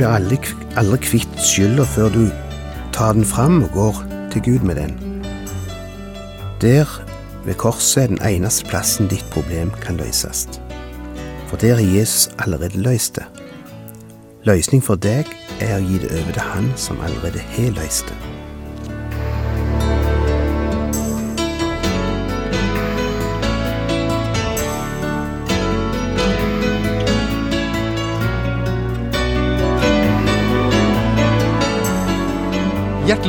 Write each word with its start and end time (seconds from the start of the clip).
blir 0.00 0.14
aldri, 0.16 0.38
aldri 0.80 0.96
kvitt 1.04 1.40
skylda 1.44 1.84
før 1.84 2.08
du 2.14 2.22
tar 2.96 3.12
den 3.18 3.26
fram 3.28 3.58
og 3.66 3.74
går 3.74 3.98
til 4.32 4.44
Gud 4.46 4.64
med 4.64 4.80
den. 4.80 4.96
Der 6.64 6.88
ved 7.44 7.54
korset 7.60 8.02
er 8.02 8.06
den 8.14 8.22
eneste 8.24 8.64
plassen 8.70 9.12
ditt 9.12 9.24
problem 9.34 9.72
kan 9.84 10.00
løses. 10.00 10.46
For 11.48 11.60
der 11.60 11.76
har 11.76 11.98
Jesus 11.98 12.30
allerede 12.38 12.80
løst 12.80 13.16
det. 13.16 13.28
Løsning 14.48 14.84
for 14.84 14.96
deg 14.96 15.28
er 15.60 15.76
å 15.76 15.84
gi 15.84 16.00
det 16.00 16.14
over 16.16 16.32
til 16.32 16.52
Han 16.54 16.72
som 16.80 17.00
allerede 17.04 17.44
har 17.52 17.74
løst 17.76 18.08
det. 18.08 18.39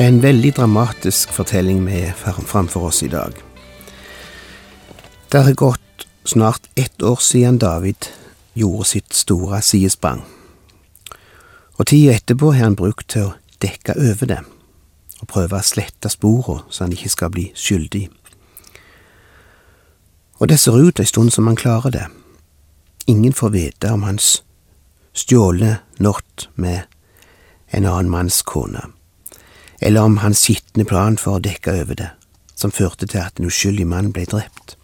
Det 0.00 0.06
er 0.06 0.14
en 0.14 0.22
veldig 0.22 0.50
dramatisk 0.56 1.32
fortelling 1.36 1.82
vi 1.84 1.98
har 2.00 2.36
framfor 2.48 2.86
oss 2.88 3.02
i 3.02 3.08
dag. 3.12 3.34
Det 5.28 5.42
har 5.44 5.52
gått 5.52 6.06
snart 6.24 6.70
ett 6.74 7.02
år 7.02 7.16
siden 7.20 7.58
David 7.58 8.06
gjorde 8.54 8.84
sitt 8.88 9.12
store 9.12 9.58
sidesprang, 9.60 10.22
og 11.76 11.86
tida 11.86 12.14
etterpå 12.14 12.54
har 12.54 12.64
han 12.64 12.78
brukt 12.80 13.10
til 13.12 13.26
å 13.26 13.34
dekke 13.60 13.92
over 14.00 14.30
det 14.30 14.38
og 15.20 15.28
prøve 15.28 15.58
å 15.58 15.68
slette 15.68 16.08
sporene 16.08 16.64
så 16.72 16.86
han 16.86 16.94
ikke 16.96 17.12
skal 17.12 17.32
bli 17.34 17.44
skyldig. 17.52 18.06
Og 20.40 20.48
det 20.48 20.56
ser 20.62 20.78
ut 20.80 21.02
ei 21.04 21.10
stund 21.10 21.34
som 21.36 21.50
han 21.50 21.60
klarer 21.60 21.92
det. 21.92 22.06
Ingen 23.04 23.36
får 23.36 23.52
vite 23.52 23.92
om 23.92 24.08
hans 24.08 24.38
stjålne 25.12 25.74
natt 26.00 26.48
med 26.56 26.88
en 27.68 27.84
annen 27.84 28.08
manns 28.08 28.40
kone 28.48 28.86
eller 29.80 30.00
om 30.00 30.18
hans 30.20 30.44
skitne 30.44 30.84
plan 30.84 31.16
for 31.18 31.38
å 31.38 31.44
dekke 31.44 31.72
over 31.82 31.96
det, 31.96 32.10
som 32.54 32.72
førte 32.72 33.08
til 33.08 33.22
at 33.24 33.40
en 33.40 33.48
uskyldig 33.48 33.86
mann 33.88 34.12
ble 34.12 34.26
drept. 34.28 34.76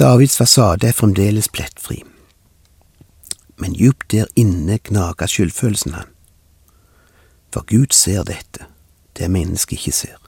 Davids 0.00 0.36
fasade 0.36 0.88
er 0.88 0.96
fremdeles 0.96 1.48
plettfri, 1.48 2.02
men 3.56 3.76
djupt 3.76 4.10
der 4.12 4.28
inne 4.36 4.78
gnager 4.84 5.28
skyldfølelsen 5.28 5.96
han. 5.96 6.10
For 7.52 7.64
Gud 7.68 7.92
ser 7.96 8.24
dette, 8.28 8.66
det 9.16 9.30
mennesket 9.32 9.78
ikke 9.78 9.96
ser. 9.96 10.18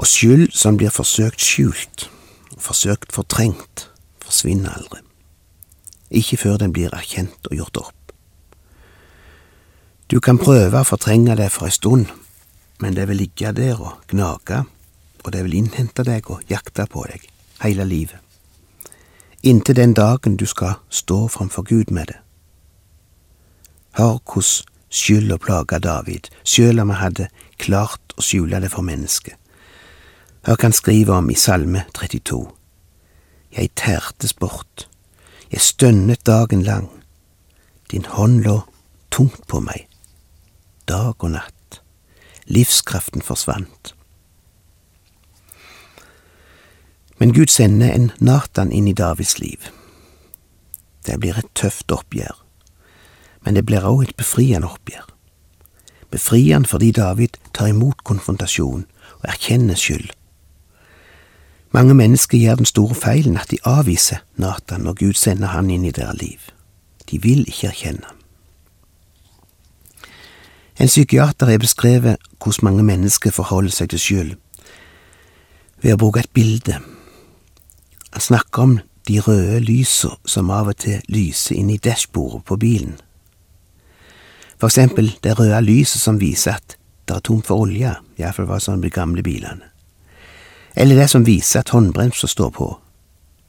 Og 0.00 0.08
skyld 0.08 0.52
som 0.56 0.76
blir 0.80 0.92
forsøkt 0.92 1.40
skjult 1.44 2.08
og 2.56 2.60
forsøkt 2.64 3.12
fortrengt, 3.12 3.88
forsvinner 4.20 4.76
aldri. 4.76 5.00
Ikke 6.10 6.36
før 6.40 6.60
den 6.60 6.72
blir 6.72 6.92
erkjent 6.96 7.48
og 7.50 7.56
gjort 7.56 7.80
opp. 7.84 7.99
Du 10.10 10.18
kan 10.18 10.40
prøve 10.42 10.74
å 10.74 10.86
fortrenge 10.86 11.36
det 11.38 11.52
for 11.54 11.68
ei 11.68 11.74
stund, 11.74 12.08
men 12.82 12.96
det 12.96 13.04
vil 13.06 13.20
ligge 13.22 13.52
der 13.54 13.78
og 13.78 14.00
gnage, 14.10 14.64
og 15.22 15.28
det 15.30 15.44
vil 15.46 15.52
innhente 15.60 16.02
deg 16.02 16.26
og 16.34 16.48
jakte 16.50 16.88
på 16.90 17.04
deg 17.06 17.28
hele 17.62 17.84
livet. 17.86 18.18
Inntil 19.46 19.76
den 19.78 19.92
dagen 19.94 20.34
du 20.36 20.48
skal 20.50 20.80
stå 20.90 21.28
framfor 21.30 21.62
Gud 21.68 21.92
med 21.94 22.10
det. 22.10 22.16
Hør 24.00 24.18
hvordan 24.18 24.66
skyld 24.90 25.30
og 25.30 25.44
plaga 25.44 25.78
David, 25.78 26.26
sjøl 26.42 26.82
om 26.82 26.90
han 26.90 26.98
hadde 27.04 27.28
klart 27.62 28.16
å 28.18 28.24
skjule 28.26 28.58
det 28.58 28.72
for 28.72 28.82
mennesket. 28.82 29.36
Hør 30.48 30.58
hva 30.58 30.66
han 30.66 30.74
skriver 30.74 31.20
om 31.20 31.30
i 31.30 31.38
Salme 31.38 31.84
32. 31.94 32.40
Jeg 33.54 33.70
tærtes 33.78 34.34
bort, 34.34 34.88
jeg 35.54 35.62
stønnet 35.62 36.26
dagen 36.26 36.66
lang, 36.66 36.90
din 37.94 38.10
hånd 38.10 38.42
lå 38.42 38.58
tungt 39.14 39.46
på 39.46 39.62
meg 39.62 39.89
dag 40.90 41.14
og 41.24 41.34
natt. 41.36 41.80
Livskraften 42.50 43.22
forsvant. 43.22 43.94
Men 47.20 47.34
Gud 47.36 47.52
sender 47.52 47.92
en 47.92 48.10
Natan 48.18 48.72
inn 48.72 48.88
i 48.88 48.96
Davids 48.96 49.38
liv. 49.38 49.70
Det 51.06 51.18
blir 51.20 51.38
et 51.38 51.48
tøft 51.54 51.92
oppgjør, 51.92 52.36
men 53.44 53.56
det 53.56 53.66
blir 53.68 53.84
også 53.84 54.08
et 54.08 54.16
befriende 54.16 54.68
oppgjør. 54.68 55.06
Befriende 56.10 56.68
fordi 56.68 56.90
David 56.96 57.36
tar 57.54 57.70
imot 57.70 58.04
konfrontasjon 58.04 58.86
og 59.20 59.28
erkjenner 59.28 59.78
skyld. 59.78 60.10
Mange 61.70 61.94
mennesker 61.94 62.38
gjør 62.38 62.62
den 62.62 62.66
store 62.66 62.96
feilen 62.98 63.36
at 63.38 63.52
de 63.52 63.60
avviser 63.64 64.24
Natan 64.36 64.88
når 64.88 64.98
Gud 65.04 65.20
sender 65.20 65.54
han 65.54 65.70
inn 65.70 65.84
i 65.84 65.94
deres 65.94 66.18
liv. 66.18 66.40
De 67.10 67.20
vil 67.22 67.44
ikke 67.46 67.70
erkjenne 67.70 68.08
ham. 68.08 68.19
En 70.80 70.88
psykiater 70.88 71.46
har 71.46 71.58
beskrevet 71.60 72.16
hvordan 72.40 72.64
mange 72.64 72.82
mennesker 72.82 73.34
forholder 73.36 73.72
seg 73.74 73.90
til 73.92 74.00
skyld 74.00 74.30
ved 75.82 75.92
å 75.92 76.00
bruke 76.00 76.22
et 76.22 76.32
bilde. 76.32 76.78
Han 78.12 78.24
snakker 78.24 78.64
om 78.64 78.74
de 79.08 79.20
røde 79.20 79.60
lysene 79.60 80.16
som 80.24 80.50
av 80.52 80.70
og 80.72 80.80
til 80.80 81.04
lyser 81.12 81.60
inn 81.60 81.70
i 81.72 81.76
dashbordet 81.76 82.46
på 82.48 82.56
bilen. 82.56 82.96
For 84.56 84.72
eksempel 84.72 85.12
det 85.24 85.36
røde 85.38 85.60
lyset 85.64 86.00
som 86.00 86.20
viser 86.20 86.56
at 86.56 86.76
det 87.08 87.16
er 87.16 87.24
tomt 87.28 87.48
for 87.48 87.66
olje, 87.66 87.94
iallfall 88.16 88.48
var 88.48 88.60
det 88.60 88.68
sånn 88.68 88.80
med 88.80 88.88
de 88.88 88.96
gamle 88.96 89.24
bilene. 89.26 89.68
Eller 90.76 90.96
det 90.96 91.10
som 91.12 91.26
viser 91.26 91.60
at 91.60 91.72
håndbremsa 91.74 92.28
står 92.30 92.52
på, 92.56 92.68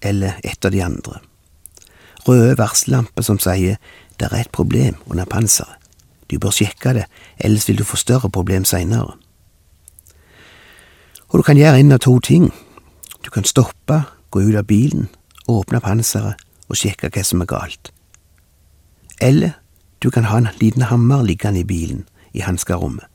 eller 0.01 0.39
et 0.43 0.65
av 0.65 0.73
de 0.73 0.81
andre. 0.83 1.19
Røde 2.27 2.57
varsellamper 2.59 3.23
som 3.23 3.39
sier 3.39 3.77
det 4.17 4.27
er 4.31 4.41
et 4.41 4.55
problem 4.55 4.97
under 5.07 5.29
panseret. 5.29 5.80
Du 6.31 6.39
bør 6.39 6.53
sjekke 6.55 6.93
det, 6.93 7.05
ellers 7.39 7.67
vil 7.67 7.77
du 7.77 7.83
få 7.83 7.97
større 7.99 8.29
problem 8.29 8.65
seinere. 8.65 9.17
Og 11.29 11.37
du 11.39 11.43
kan 11.43 11.57
gjøre 11.57 11.79
en 11.79 11.91
av 11.91 11.99
to 11.99 12.19
ting. 12.19 12.53
Du 13.25 13.29
kan 13.29 13.43
stoppe, 13.43 14.03
gå 14.31 14.39
ut 14.39 14.55
av 14.55 14.63
bilen, 14.63 15.09
åpne 15.47 15.81
panseret 15.83 16.39
og 16.69 16.79
sjekke 16.79 17.11
hva 17.11 17.23
som 17.27 17.43
er 17.43 17.51
galt. 17.51 17.91
Eller 19.21 19.59
du 20.03 20.09
kan 20.09 20.23
ha 20.31 20.39
en 20.39 20.49
liten 20.61 20.87
hammer 20.87 21.23
liggende 21.23 21.59
i 21.59 21.67
bilen, 21.67 22.07
i 22.33 22.39
hanskerommet, 22.39 23.05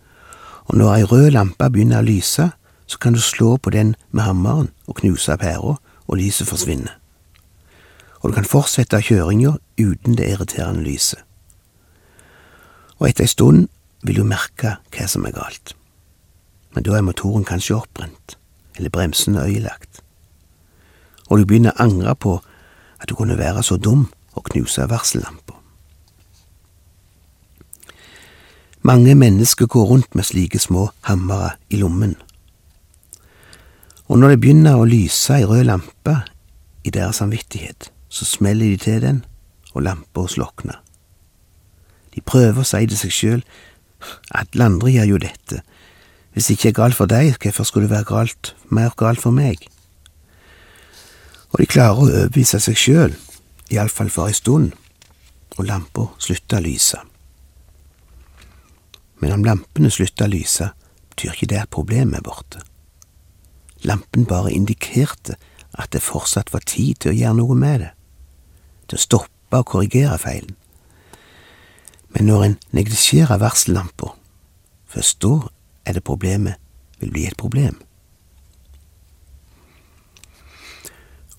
og 0.66 0.76
når 0.76 0.94
ei 0.94 1.04
rød 1.04 1.30
lampe 1.30 1.70
begynner 1.70 2.02
å 2.02 2.06
lyse, 2.06 2.50
så 2.86 2.98
kan 2.98 3.16
du 3.16 3.20
slå 3.20 3.56
på 3.56 3.70
den 3.70 3.94
med 4.10 4.26
hammeren 4.26 4.68
og 4.86 5.00
knuse 5.00 5.36
pæra, 5.40 5.76
og 6.06 6.16
lyset 6.16 6.46
forsvinner. 6.46 6.92
Og 8.20 8.30
du 8.30 8.34
kan 8.36 8.44
fortsette 8.44 9.00
kjøringa 9.02 9.56
uten 9.80 10.14
det 10.18 10.28
irriterende 10.30 10.84
lyset 10.84 11.25
og 12.98 13.08
etter 13.08 13.26
ei 13.26 13.32
stund 13.32 13.68
vil 14.06 14.20
du 14.20 14.24
merke 14.28 14.76
hva 14.94 15.08
som 15.10 15.26
er 15.26 15.34
galt. 15.36 15.74
Men 16.74 16.84
da 16.86 16.96
er 16.96 17.04
motoren 17.06 17.46
kanskje 17.48 17.76
oppbrent, 17.78 18.36
eller 18.76 18.92
bremsene 18.92 19.44
øyelagt, 19.44 20.02
og 21.28 21.40
du 21.40 21.46
begynner 21.48 21.74
å 21.74 21.86
angre 21.88 22.14
på 22.14 22.36
at 23.00 23.08
du 23.08 23.16
kunne 23.16 23.38
være 23.38 23.64
så 23.66 23.76
dum 23.76 24.06
og 24.36 24.44
knuse 24.50 24.84
varsellampa. 24.88 25.56
Mange 28.86 29.16
mennesker 29.18 29.66
går 29.66 29.88
rundt 29.90 30.14
med 30.14 30.28
slike 30.28 30.60
små 30.62 30.90
hammere 31.08 31.56
i 31.70 31.80
lommen, 31.80 32.14
og 34.06 34.20
når 34.20 34.36
det 34.36 34.40
begynner 34.40 34.78
å 34.78 34.86
lyse 34.86 35.34
ei 35.34 35.46
rød 35.48 35.64
lampe 35.66 36.20
i 36.86 36.92
deres 36.94 37.18
samvittighet, 37.18 37.90
så 38.08 38.28
smeller 38.28 38.70
de 38.70 38.76
til 38.78 39.00
den, 39.02 39.24
og 39.74 39.82
lampa 39.82 40.28
slokner. 40.30 40.78
De 42.16 42.24
prøver 42.24 42.62
å 42.62 42.66
si 42.66 42.86
det 42.88 42.98
seg 42.98 43.12
sjøl 43.12 43.42
at 44.34 44.56
andre 44.60 44.92
gjør 44.94 45.10
jo 45.12 45.22
dette. 45.22 45.60
Hvis 46.32 46.48
det 46.48 46.56
ikke 46.56 46.68
er 46.72 46.78
galt 46.80 46.96
for 46.96 47.08
deg, 47.08 47.36
hvorfor 47.40 47.64
skulle 47.64 47.88
det 47.88 47.96
være 47.96 48.08
galt, 48.10 48.54
mer 48.68 48.96
galt 48.96 49.20
for 49.20 49.32
meg? 49.36 49.62
Og 51.52 51.60
de 51.62 51.68
klarer 51.68 51.96
å 51.96 52.08
overbevise 52.08 52.60
seg 52.60 52.76
sjøl, 52.76 53.14
iallfall 53.72 54.10
for 54.12 54.28
ei 54.28 54.36
stund, 54.36 54.74
og 55.56 55.68
lampa 55.68 56.10
slutter 56.20 56.60
å 56.60 56.66
lyse. 56.66 57.00
Men 59.20 59.32
om 59.38 59.46
lampene 59.46 59.88
slutter 59.92 60.28
å 60.28 60.34
lyse, 60.34 60.68
betyr 61.12 61.32
ikke 61.32 61.50
det 61.52 61.62
at 61.62 61.72
problemet 61.72 62.20
er 62.20 62.26
borte. 62.26 62.60
Lampen 63.88 64.28
bare 64.28 64.52
indikerte 64.52 65.38
at 65.76 65.92
det 65.92 66.04
fortsatt 66.04 66.52
var 66.52 66.64
tid 66.68 67.00
til 67.00 67.12
å 67.12 67.16
gjøre 67.16 67.40
noe 67.40 67.56
med 67.56 67.80
det, 67.84 67.90
til 68.88 69.00
å 69.00 69.04
stoppe 69.06 69.60
og 69.60 69.68
korrigere 69.72 70.18
feilen. 70.20 70.56
Men 72.14 72.28
når 72.30 72.44
en 72.44 72.56
neglisjerer 72.76 73.40
varsellampa, 73.42 74.12
først 74.86 75.20
da 75.22 75.48
er 75.86 75.98
det 75.98 76.04
problemet 76.06 76.56
vil 77.00 77.12
bli 77.12 77.26
et 77.26 77.36
problem. 77.36 77.76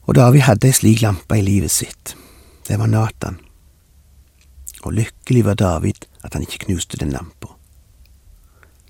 Og 0.08 0.16
David 0.16 0.46
hadde 0.48 0.70
ei 0.70 0.76
slik 0.76 1.02
lampe 1.04 1.36
i 1.36 1.44
livet 1.44 1.72
sitt. 1.72 2.16
Det 2.68 2.80
var 2.80 2.88
Natan. 2.88 3.40
Og 4.84 4.94
lykkelig 4.96 5.44
var 5.46 5.60
David 5.60 6.08
at 6.24 6.34
han 6.34 6.46
ikke 6.46 6.66
knuste 6.66 7.00
den 7.00 7.12
lampa. 7.12 7.52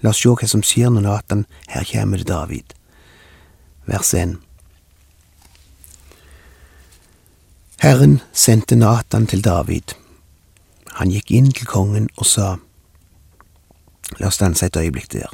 La 0.01 0.11
oss 0.11 0.21
sjå 0.21 0.35
hva 0.37 0.49
som 0.49 0.61
skjer 0.61 0.91
når 0.93 1.07
Natan 1.07 1.45
her 1.73 1.87
kjem 1.89 2.13
til 2.13 2.27
David. 2.29 2.75
Vers 3.89 4.13
1. 4.13 4.35
Herren 7.81 8.19
sendte 8.33 8.77
Natan 8.77 9.25
til 9.29 9.41
David. 9.45 9.95
Han 10.97 11.11
gikk 11.13 11.31
inn 11.31 11.51
til 11.53 11.69
kongen 11.69 12.09
og 12.17 12.25
sa, 12.25 12.55
La 14.17 14.29
oss 14.29 14.37
stanse 14.39 14.65
et 14.65 14.77
øyeblikk 14.79 15.11
der. 15.11 15.29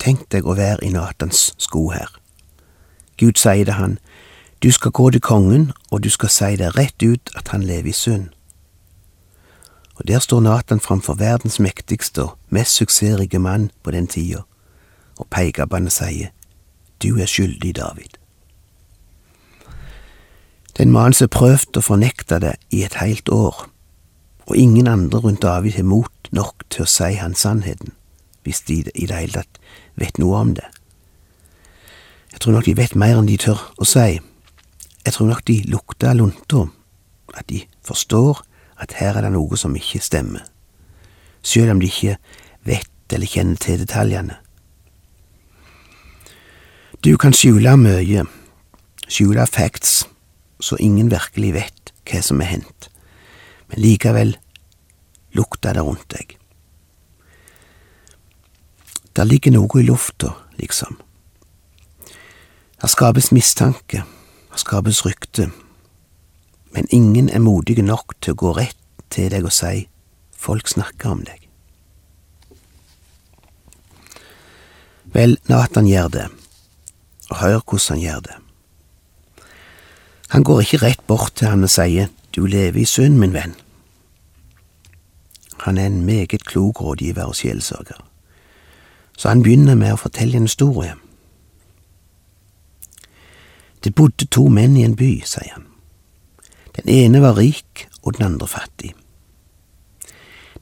Tenk 0.00 0.28
deg 0.32 0.46
å 0.46 0.54
være 0.56 0.86
i 0.86 0.92
Natans 0.94 1.50
sko 1.58 1.88
her. 1.90 2.08
Gud 3.20 3.36
sier 3.36 3.66
til 3.66 3.76
han, 3.76 3.98
du 4.62 4.70
skal 4.72 4.92
gå 4.92 5.10
til 5.10 5.20
kongen, 5.20 5.72
og 5.90 6.04
du 6.04 6.10
skal 6.10 6.28
si 6.32 6.56
det 6.60 6.74
rett 6.76 7.02
ut 7.02 7.32
at 7.36 7.48
han 7.48 7.62
lever 7.64 7.90
i 7.90 7.96
synd. 7.96 8.28
Og 9.96 10.08
der 10.08 10.18
står 10.18 10.40
Natan 10.40 10.80
framfor 10.80 11.14
verdens 11.14 11.58
mektigste 11.60 12.22
og 12.22 12.38
mest 12.48 12.76
suksessrike 12.80 13.38
mann 13.38 13.70
på 13.82 13.90
den 13.90 14.06
tida, 14.06 14.44
og 15.18 15.26
peker 15.30 15.88
sier, 15.88 16.30
Du 17.02 17.18
er 17.18 17.26
skyldig, 17.26 17.76
David. 17.76 18.16
Den 20.76 20.92
mannen 20.92 21.12
som 21.12 21.28
prøvd 21.28 21.76
å 21.76 21.80
fornekte 21.80 22.38
det 22.40 22.54
i 22.70 22.82
et 22.84 22.94
helt 22.94 23.28
år, 23.28 23.68
og 24.50 24.56
ingen 24.58 24.88
andre 24.90 25.18
rundt 25.22 25.42
David 25.42 25.76
har 25.78 25.86
mot 25.86 26.28
nok 26.34 26.64
til 26.74 26.82
å 26.82 26.90
si 26.90 27.12
han 27.20 27.36
sannheten, 27.38 27.92
hvis 28.42 28.64
de 28.66 28.80
i 28.82 29.06
det 29.06 29.14
hele 29.14 29.38
tatt 29.38 29.60
vet 30.00 30.18
noe 30.18 30.40
om 30.40 30.54
det. 30.58 30.66
Jeg 32.34 32.42
tror 32.42 32.56
nok 32.56 32.66
de 32.66 32.74
vet 32.74 32.96
mer 32.98 33.20
enn 33.20 33.30
de 33.30 33.38
tør 33.38 33.62
å 33.78 33.86
si. 33.86 34.18
Jeg 35.06 35.14
tror 35.14 35.30
nok 35.30 35.44
de 35.46 35.60
lukter 35.70 36.18
lunta, 36.18 36.64
at 37.38 37.46
de 37.46 37.62
forstår 37.86 38.42
at 38.82 38.98
her 38.98 39.14
er 39.14 39.28
det 39.28 39.32
noe 39.36 39.58
som 39.60 39.76
ikke 39.78 40.02
stemmer, 40.02 40.42
selv 41.46 41.76
om 41.76 41.82
de 41.82 41.86
ikke 41.86 42.18
vet 42.66 43.14
eller 43.14 43.30
kjenner 43.30 43.62
til 43.62 43.78
detaljene. 43.84 44.40
Du 47.06 47.14
kan 47.16 47.34
skjule 47.34 47.76
mye, 47.78 48.26
skjule 49.06 49.46
facts, 49.46 50.08
så 50.60 50.76
ingen 50.82 51.10
virkelig 51.10 51.54
vet 51.54 51.94
hva 52.10 52.20
som 52.24 52.42
er 52.42 52.56
hendt, 52.56 52.89
men 53.70 53.82
likevel 53.82 54.36
lukter 55.38 55.74
det 55.74 55.86
rundt 55.86 56.06
deg. 56.12 56.36
Der 59.16 59.26
ligger 59.26 59.54
noe 59.54 59.80
i 59.80 59.86
lufta, 59.86 60.34
liksom. 60.58 60.98
Her 62.80 62.90
skapes 62.90 63.30
mistanke 63.34 64.04
skapes 64.60 65.04
rykte, 65.06 65.50
men 66.74 66.86
ingen 66.90 67.28
er 67.28 67.42
modige 67.42 67.82
nok 67.82 68.14
til 68.20 68.34
å 68.34 68.40
gå 68.42 68.52
rett 68.58 68.76
til 69.10 69.30
deg 69.32 69.46
og 69.46 69.54
si 69.54 69.86
folk 70.40 70.70
snakker 70.70 71.14
om 71.14 71.24
deg. 71.26 71.46
Vel, 75.10 75.36
Nathan 75.50 75.88
gjør 75.90 76.12
det, 76.14 76.28
og 77.30 77.40
hør 77.40 77.58
hvordan 77.64 77.96
han 77.96 78.04
gjør 78.04 78.20
det. 78.28 78.36
Han 80.30 80.46
går 80.46 80.62
ikke 80.62 80.82
rett 80.84 81.06
bort 81.10 81.34
til 81.40 81.50
han 81.50 81.66
og 81.66 81.72
sier 81.72 82.10
du 82.40 82.46
lever 82.46 82.80
i 82.80 82.84
synd, 82.88 83.18
min 83.20 83.34
venn. 83.36 83.52
Han 85.66 85.78
er 85.78 85.90
en 85.90 86.04
meget 86.06 86.44
klok 86.44 86.80
rådgiver 86.80 87.28
og 87.28 87.36
sjelesørger, 87.36 88.00
så 89.18 89.28
han 89.28 89.42
begynner 89.44 89.76
med 89.76 89.92
å 89.92 90.00
fortelle 90.00 90.40
en 90.40 90.48
historie. 90.48 90.94
Det 93.84 93.92
bodde 93.92 94.24
to 94.32 94.46
menn 94.48 94.78
i 94.80 94.86
en 94.88 94.96
by, 94.96 95.10
sier 95.28 95.52
han. 95.52 95.68
Den 96.78 96.88
ene 96.88 97.20
var 97.20 97.36
rik 97.36 97.86
og 98.00 98.16
den 98.16 98.30
andre 98.30 98.48
fattig. 98.48 98.94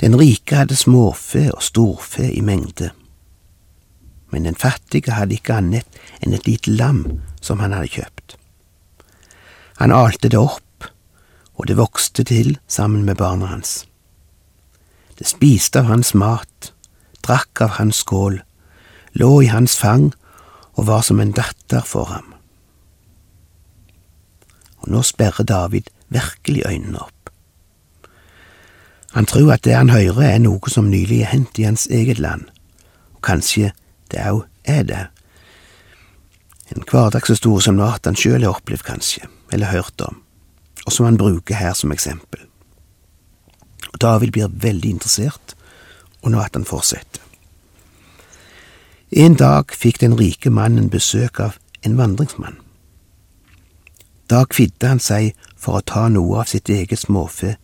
Den 0.02 0.18
rike 0.18 0.64
hadde 0.64 0.78
småfe 0.78 1.46
og 1.54 1.62
storfe 1.62 2.26
i 2.26 2.42
mengde, 2.42 2.90
men 4.34 4.50
den 4.50 4.58
fattige 4.58 5.14
hadde 5.14 5.38
ikke 5.38 5.62
annet 5.62 6.02
enn 6.18 6.34
et 6.34 6.50
lite 6.50 6.74
lam 6.74 7.04
som 7.38 7.62
han 7.62 7.70
hadde 7.76 7.94
kjøpt. 8.00 8.34
Han 9.78 9.94
alte 9.94 10.26
det 10.26 10.42
opp, 10.42 10.67
og 11.58 11.66
det 11.66 11.76
vokste 11.76 12.24
til 12.24 12.56
sammen 12.70 13.04
med 13.04 13.18
barna 13.18 13.50
hans. 13.50 13.82
Det 15.18 15.26
spiste 15.26 15.82
av 15.82 15.90
hans 15.90 16.14
mat, 16.14 16.72
drakk 17.26 17.66
av 17.66 17.76
hans 17.82 18.04
skål, 18.06 18.40
lå 19.18 19.30
i 19.42 19.52
hans 19.52 19.74
fang 19.76 20.12
og 20.78 20.86
var 20.86 21.02
som 21.02 21.20
en 21.20 21.34
datter 21.34 21.82
for 21.82 22.06
ham 22.14 22.38
og 24.88 24.92
nå 24.92 25.02
sperrer 25.04 25.44
David 25.44 25.90
virkelig 26.08 26.64
øynene 26.66 27.02
opp. 27.02 27.30
Han 29.12 29.26
tror 29.26 29.52
at 29.52 29.64
det 29.64 29.74
han 29.74 29.90
hører 29.90 30.22
er 30.34 30.40
noe 30.42 30.70
som 30.70 30.90
nylig 30.90 31.22
er 31.22 31.32
hendt 31.32 31.58
i 31.58 31.66
hans 31.66 31.86
eget 31.90 32.20
land, 32.22 32.46
og 33.16 33.22
kanskje 33.24 33.72
det 34.12 34.22
òg 34.24 34.44
er 34.64 34.84
det. 34.88 35.04
En 36.72 36.84
hverdagshistorie 36.84 37.64
som 37.64 37.78
Nathan 37.80 38.16
sjøl 38.16 38.44
har 38.44 38.56
opplevd, 38.56 38.84
kanskje, 38.84 39.28
eller 39.52 39.72
hørt 39.72 40.00
om, 40.04 40.20
og 40.88 40.92
som 40.92 41.04
han 41.04 41.18
bruker 41.20 41.54
her 41.54 41.74
som 41.76 41.92
eksempel. 41.92 42.40
David 44.00 44.32
blir 44.32 44.48
veldig 44.48 44.90
interessert, 44.96 45.52
og 46.22 46.32
nå 46.32 46.40
at 46.40 46.56
han 46.56 46.64
fortsetter. 46.64 47.20
En 49.12 49.36
dag 49.36 49.72
fikk 49.72 50.00
den 50.00 50.16
rike 50.16 50.50
mannen 50.50 50.88
besøk 50.88 51.40
av 51.40 51.58
en 51.84 51.96
vandringsmann. 51.98 52.56
Da 54.32 54.44
kvidde 54.48 54.88
han 54.88 55.00
seg 55.00 55.34
for 55.56 55.78
å 55.78 55.84
ta 55.84 56.06
noe 56.12 56.40
av 56.40 56.48
sitt 56.48 56.68
eget 56.72 57.04
småfe 57.04 57.56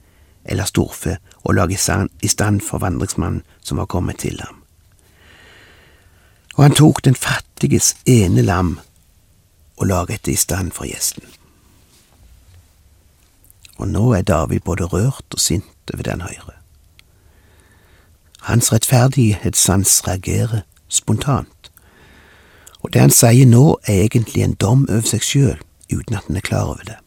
eller 0.45 0.69
storfe 0.69 1.17
og 1.45 1.57
lage 1.57 1.77
i 1.77 2.29
stand 2.29 2.61
for 2.65 2.85
vandringsmannen 2.85 3.45
som 3.61 3.81
var 3.81 3.89
kommet 3.93 4.21
til 4.25 4.37
ham. 4.41 4.61
Og 6.57 6.67
han 6.67 6.77
tok 6.77 7.01
den 7.05 7.17
fattiges 7.17 7.95
ene 8.05 8.45
lam 8.45 8.77
og 9.77 9.89
laget 9.89 10.25
det 10.29 10.37
i 10.37 10.45
stand 10.45 10.77
for 10.77 10.89
gjesten. 10.89 11.25
Og 13.79 13.89
nå 13.89 14.13
er 14.13 14.23
David 14.23 14.61
både 14.61 14.85
rørt 14.85 15.35
og 15.35 15.41
sint 15.41 15.95
over 15.95 16.03
den 16.03 16.21
høyre. 16.21 16.55
Hans 18.45 18.73
rettferdighetssans 18.73 20.03
reagerer 20.07 20.61
spontant, 20.89 21.71
og 22.81 22.93
det 22.93 23.01
han 23.01 23.15
sier 23.15 23.49
nå 23.49 23.79
er 23.89 24.05
egentlig 24.05 24.45
en 24.45 24.59
dom 24.61 24.85
over 24.91 25.07
seg 25.09 25.25
sjøl 25.25 25.63
uten 25.89 26.19
at 26.19 26.27
han 26.27 26.37
er 26.37 26.45
klar 26.45 26.75
over 26.75 26.85
det. 26.85 26.99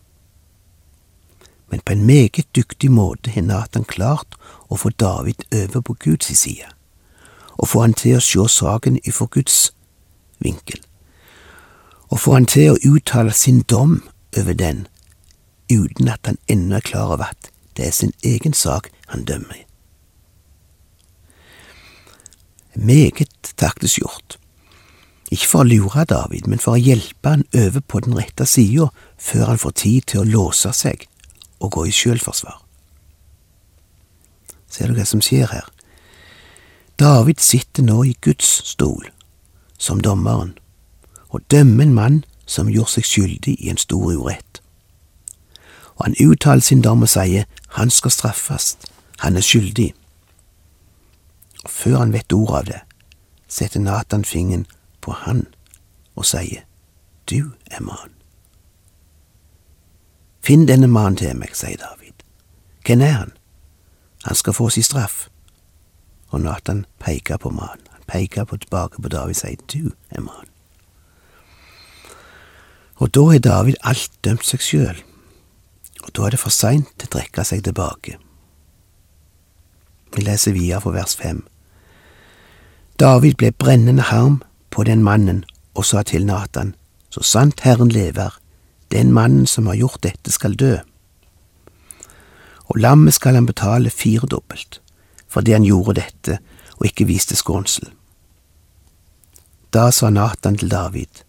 Men 1.69 1.83
på 1.85 1.93
en 1.93 2.05
meget 2.05 2.47
dyktig 2.55 2.91
måte 2.91 3.31
har 3.31 3.45
Nathan 3.45 3.85
klart 3.85 4.37
å 4.69 4.79
få 4.81 4.89
David 4.89 5.45
over 5.53 5.81
på 5.81 5.93
Guds 5.93 6.33
side, 6.39 6.65
og 7.57 7.67
få 7.67 7.85
han 7.85 7.93
til 7.93 8.17
å 8.17 8.23
se 8.23 8.47
saken 8.49 8.99
ifra 9.03 9.27
Guds 9.31 9.73
vinkel, 10.39 10.81
og 12.09 12.19
få 12.23 12.33
han 12.33 12.49
til 12.49 12.73
å 12.73 12.95
uttale 12.95 13.33
sin 13.33 13.61
dom 13.61 13.99
over 14.37 14.53
den, 14.53 14.87
uten 15.71 16.09
at 16.11 16.25
han 16.25 16.37
ennå 16.47 16.79
er 16.79 16.85
klar 16.85 17.13
over 17.15 17.31
at 17.31 17.51
det 17.77 17.87
er 17.87 17.95
sin 17.95 18.13
egen 18.23 18.53
sak 18.53 18.89
han 19.07 19.25
dømmer 19.25 19.55
i. 19.55 19.63
Meget 22.77 23.53
taktisk 23.57 23.99
gjort. 24.01 24.37
Ikke 25.31 25.47
for 25.49 25.65
å 25.65 25.67
lure 25.67 26.05
David, 26.07 26.47
men 26.47 26.61
for 26.61 26.77
å 26.77 26.81
hjelpe 26.81 27.33
han 27.33 27.43
over 27.57 27.81
på 27.83 27.99
den 28.05 28.15
rette 28.15 28.45
sida 28.47 28.87
før 29.19 29.51
han 29.51 29.61
får 29.61 29.75
tid 29.81 30.07
til 30.11 30.21
å 30.21 30.29
låse 30.29 30.71
seg 30.73 31.07
og 31.59 31.73
gå 31.73 31.87
i 31.89 31.95
sjølforsvar. 31.95 32.61
Ser 34.71 34.91
du 34.91 34.97
hva 34.97 35.07
som 35.09 35.23
skjer 35.23 35.49
her? 35.51 35.67
David 36.97 37.41
sitter 37.43 37.85
nå 37.85 37.99
i 38.05 38.15
Guds 38.21 38.47
stol, 38.71 39.09
som 39.77 40.01
dommeren, 40.01 40.55
og 41.29 41.43
dømmer 41.51 41.85
en 41.85 41.93
mann 41.93 42.17
som 42.49 42.71
gjorde 42.71 42.95
seg 42.97 43.05
skyldig 43.05 43.57
i 43.59 43.69
en 43.73 43.81
stor 43.81 44.13
urett. 44.15 44.46
Og 45.97 46.05
han 46.05 46.15
uttaler 46.21 46.61
sin 46.61 46.81
dom 46.81 47.01
og 47.01 47.09
sier 47.09 47.45
han 47.77 47.89
skal 47.89 48.11
straffes, 48.11 48.77
han 49.19 49.37
er 49.37 49.41
skyldig. 49.41 49.93
Og 51.63 51.69
før 51.69 51.97
han 51.97 52.13
vet 52.13 52.33
ordet 52.33 52.57
av 52.57 52.65
det, 52.65 52.81
setter 53.47 53.79
Nathan 53.79 54.25
fingeren 54.25 54.65
på 55.01 55.11
han 55.11 55.47
og 56.15 56.25
sier, 56.25 56.63
Du 57.29 57.51
er 57.71 57.81
mann. 57.81 58.13
Finn 60.41 60.67
denne 60.67 60.87
mannen 60.87 61.17
til 61.19 61.35
meg, 61.35 61.51
sier 61.55 61.75
David. 61.81 62.23
Hvem 62.85 63.01
er 63.01 63.17
han? 63.17 63.33
Han 64.23 64.35
skal 64.35 64.53
få 64.53 64.69
sin 64.69 64.83
straff. 64.83 65.27
Og 66.29 66.41
Nathan 66.41 66.85
peker 66.99 67.37
på 67.37 67.49
mannen. 67.49 67.83
Han 67.91 68.03
peker 68.07 68.43
på 68.43 68.57
tilbake 68.57 69.01
på 69.01 69.09
David 69.09 69.35
og 69.35 69.41
sier, 69.41 69.59
Du 69.67 69.91
er 70.09 70.21
mannen. 70.21 70.53
Og 72.95 73.13
da 73.13 73.25
har 73.31 73.39
David 73.39 73.75
alt 73.83 74.11
dømt 74.23 74.45
seg 74.45 74.63
sjøl. 74.63 75.03
Og 76.03 76.13
da 76.15 76.27
er 76.27 76.35
det 76.35 76.41
for 76.41 76.53
seint 76.53 77.03
å 77.03 77.11
trekke 77.11 77.43
seg 77.47 77.63
tilbake. 77.65 78.17
Vi 80.15 80.23
leser 80.23 80.55
videre 80.55 80.81
fra 80.81 80.93
vers 80.95 81.15
fem. 81.19 81.43
David 82.97 83.37
ble 83.37 83.51
brennende 83.53 84.07
harm 84.09 84.41
på 84.73 84.83
den 84.87 85.03
mannen 85.05 85.43
og 85.77 85.85
sa 85.85 86.01
til 86.01 86.25
Natan, 86.25 86.73
så 87.13 87.21
sant 87.23 87.61
Herren 87.65 87.91
lever, 87.93 88.33
den 88.91 89.11
mannen 89.13 89.45
som 89.45 89.67
har 89.67 89.77
gjort 89.77 90.01
dette 90.03 90.33
skal 90.33 90.57
dø. 90.57 90.77
Og 92.67 92.81
lammet 92.81 93.13
skal 93.13 93.37
han 93.37 93.45
betale 93.45 93.93
firedobbelt, 93.93 94.81
fordi 95.27 95.53
han 95.53 95.67
gjorde 95.67 95.99
dette 96.01 96.39
og 96.77 96.89
ikke 96.89 97.07
viste 97.09 97.37
skånsel. 97.37 97.91
Da 99.73 99.89
sa 99.91 100.09
Natan 100.09 100.57
til 100.57 100.71
David, 100.71 101.23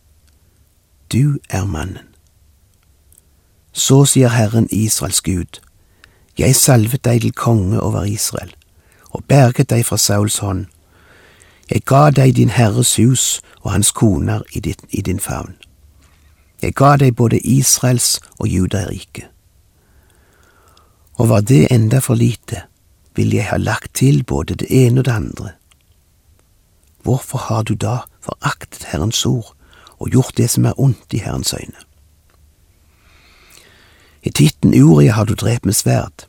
Du 1.12 1.38
er 1.48 1.64
mannen. 1.64 2.07
Så 3.72 4.04
sier 4.04 4.28
Herren 4.28 4.68
Israels 4.70 5.20
Gud, 5.20 5.60
Jeg 6.38 6.56
salvet 6.56 7.04
deg 7.04 7.20
til 7.20 7.32
konge 7.32 7.80
over 7.80 8.04
Israel, 8.04 8.54
og 9.10 9.24
berget 9.24 9.70
deg 9.70 9.86
fra 9.86 9.96
Sauls 9.96 10.38
hånd. 10.38 10.66
Jeg 11.70 11.82
ga 11.84 12.10
deg 12.10 12.36
din 12.36 12.50
Herres 12.54 12.96
hus 12.96 13.40
og 13.60 13.72
hans 13.72 13.90
koner 13.90 14.42
i 14.52 14.60
din, 14.60 14.78
i 14.90 15.00
din 15.00 15.20
favn. 15.20 15.56
Jeg 16.62 16.74
ga 16.74 16.96
deg 16.96 17.16
både 17.16 17.38
Israels 17.38 18.20
og 18.38 18.48
Judariket. 18.48 19.26
Og 21.18 21.28
var 21.28 21.40
det 21.40 21.66
enda 21.70 21.98
for 21.98 22.14
lite, 22.14 22.62
ville 23.14 23.36
jeg 23.36 23.50
ha 23.50 23.56
lagt 23.56 23.94
til 23.94 24.24
både 24.24 24.54
det 24.54 24.70
ene 24.70 25.00
og 25.00 25.04
det 25.04 25.12
andre. 25.12 25.50
Hvorfor 27.02 27.38
har 27.38 27.62
du 27.62 27.74
da 27.74 27.98
foraktet 28.20 28.84
Herrens 28.92 29.26
ord 29.26 29.54
og 29.98 30.10
gjort 30.10 30.36
det 30.36 30.50
som 30.50 30.64
er 30.64 30.80
ondt 30.80 31.12
i 31.12 31.18
Herrens 31.18 31.54
øyne? 31.54 31.87
I 34.22 34.30
titten 34.30 34.74
Uria 34.74 35.12
har 35.12 35.24
du 35.24 35.34
drept 35.34 35.64
med 35.64 35.76
sverd. 35.76 36.26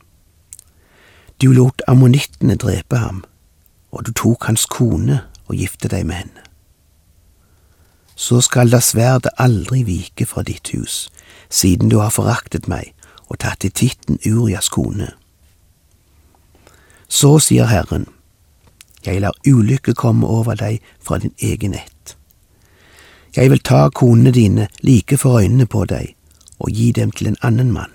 Du 1.41 1.53
lot 1.53 1.81
ammonittene 1.87 2.55
drepe 2.55 2.97
ham, 2.97 3.23
og 3.91 4.05
du 4.05 4.11
tok 4.13 4.45
hans 4.45 4.65
kone 4.65 5.23
og 5.47 5.55
gifte 5.55 5.89
deg 5.89 6.05
med 6.05 6.15
henne. 6.15 6.43
Så 8.15 8.41
skal 8.41 8.69
da 8.69 8.81
sverdet 8.83 9.31
aldri 9.39 9.83
vike 9.87 10.27
fra 10.27 10.43
ditt 10.43 10.69
hus, 10.75 11.07
siden 11.49 11.89
du 11.89 11.99
har 11.99 12.11
foraktet 12.11 12.67
meg 12.67 12.93
og 13.29 13.39
tatt 13.39 13.63
i 13.65 13.71
titten 13.71 14.19
Urias 14.27 14.69
kone. 14.69 15.13
Så 17.07 17.39
sier 17.39 17.71
Herren, 17.71 18.05
jeg 19.05 19.21
lar 19.23 19.37
ulykke 19.47 19.95
komme 19.95 20.27
over 20.27 20.59
deg 20.59 20.83
fra 20.99 21.17
din 21.17 21.33
egen 21.39 21.73
ett. 21.73 22.15
Jeg 23.35 23.49
vil 23.49 23.63
ta 23.63 23.87
konene 23.89 24.31
dine 24.35 24.67
like 24.83 25.17
for 25.17 25.39
øynene 25.39 25.65
på 25.65 25.85
deg 25.85 26.18
og 26.59 26.71
gi 26.71 26.91
dem 26.91 27.11
til 27.11 27.27
en 27.27 27.39
annen 27.41 27.71
mann. 27.71 27.91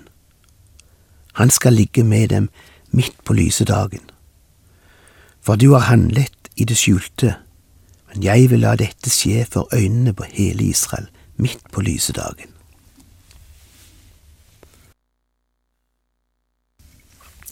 Han 1.35 1.50
skal 1.50 1.73
ligge 1.73 2.04
med 2.04 2.28
dem 2.28 2.49
midt 2.90 3.16
på 3.25 3.33
lyse 3.33 3.64
dagen. 3.64 4.11
For 5.40 5.56
du 5.56 5.73
har 5.73 5.90
handlet 5.90 6.50
i 6.56 6.64
det 6.64 6.76
skjulte, 6.76 7.35
men 8.09 8.23
jeg 8.23 8.50
vil 8.50 8.61
la 8.61 8.76
dette 8.76 9.11
skje 9.11 9.44
for 9.50 9.68
øynene 9.75 10.14
på 10.14 10.25
hele 10.30 10.64
Israel 10.64 11.09
midt 11.37 11.71
på 11.73 11.80
lyse 11.80 12.12
dagen. 12.12 12.50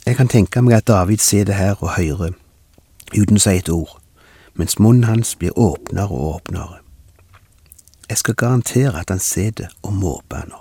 Jeg 0.06 0.16
kan 0.16 0.28
tenke 0.28 0.62
meg 0.62 0.76
at 0.76 0.86
David 0.86 1.18
ser 1.18 1.44
det 1.44 1.54
her 1.54 1.82
og 1.82 1.94
hører, 1.96 2.32
uten 3.14 3.38
å 3.38 3.42
si 3.42 3.54
et 3.58 3.70
ord, 3.70 3.98
mens 4.54 4.78
munnen 4.78 5.04
hans 5.06 5.36
blir 5.38 5.58
åpnere 5.58 6.10
og 6.10 6.34
åpnere. 6.34 6.80
Jeg 8.08 8.18
skal 8.18 8.34
garantere 8.34 8.98
at 9.00 9.10
han 9.10 9.22
ser 9.22 9.50
det 9.50 9.68
og 9.82 9.94
måper 9.94 10.46
nå. 10.50 10.58